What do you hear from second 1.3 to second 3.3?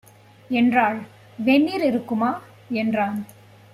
"வெந்நீர் இருக்குமா" என்றான்.